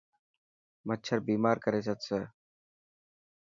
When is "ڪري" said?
1.65-1.81